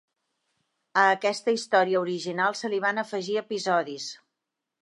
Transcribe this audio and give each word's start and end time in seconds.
A 1.01 1.03
aquesta 1.17 1.53
història 1.57 2.01
original 2.07 2.57
se 2.63 2.73
li 2.75 2.83
van 2.87 3.03
afegir 3.05 3.39
episodis. 3.47 4.09